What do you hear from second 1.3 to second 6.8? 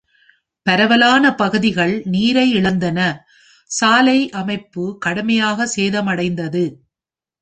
பகுதிகள் நீரை இழந்தன, சாலை அமைப்பு கடுமையாக சேதமடைந்தது.